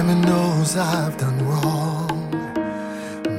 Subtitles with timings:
[0.00, 2.30] Heaven knows I've done wrong.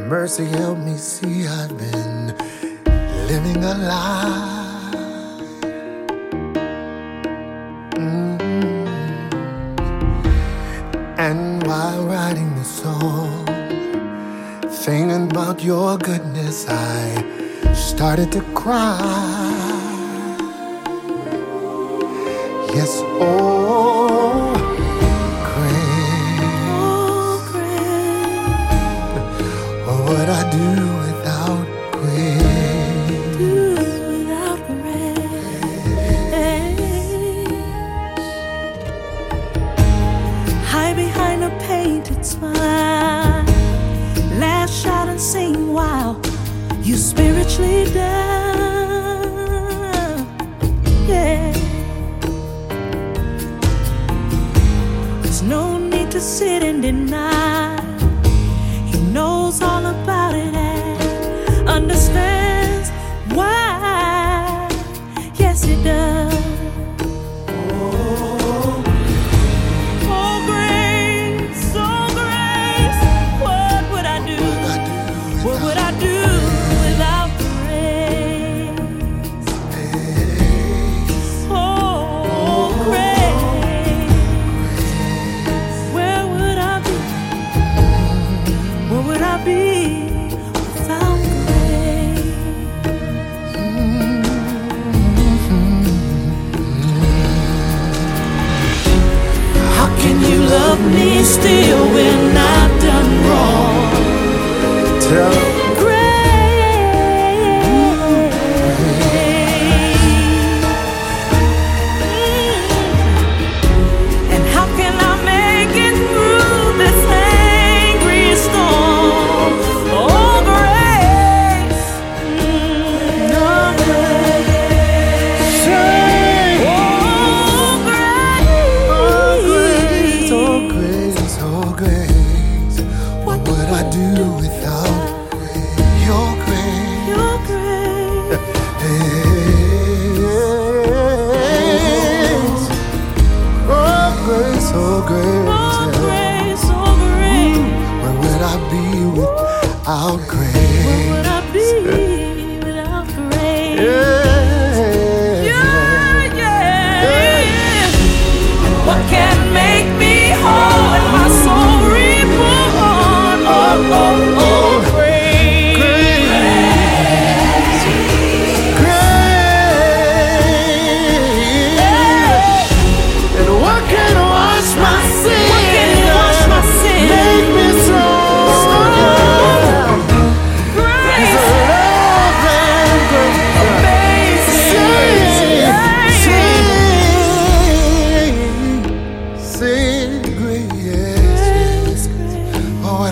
[0.08, 2.38] Mercy, help me see I've been
[3.26, 4.94] living a lie.
[7.96, 8.88] Mm-hmm.
[11.18, 13.44] And while writing this song,
[14.70, 19.00] thinking about your goodness, I started to cry.
[22.76, 24.71] Yes, oh.
[46.92, 49.38] You spiritually down.
[51.08, 51.54] Yeah.
[55.22, 57.80] There's no need to sit and deny.
[58.88, 62.41] He knows all about it and understands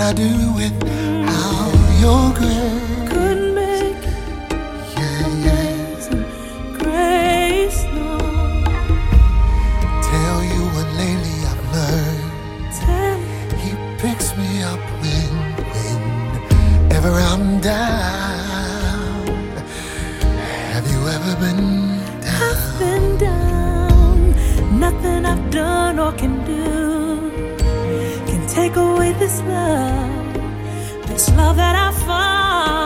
[0.09, 0.23] I do
[0.55, 3.09] without your grace?
[3.11, 4.01] Couldn't make
[4.97, 5.77] Yeah, yeah.
[6.81, 8.17] grace, no.
[10.09, 12.73] Tell you what lately I've learned.
[12.81, 13.19] Tell.
[13.63, 13.71] He
[14.01, 15.33] picks me up when,
[16.87, 19.27] whenever I'm down.
[20.73, 21.63] Have you ever been
[22.25, 22.41] down?
[22.49, 24.79] I've been down.
[24.79, 26.88] Nothing I've done or can do
[29.17, 30.33] this love,
[31.07, 32.78] this love that I found.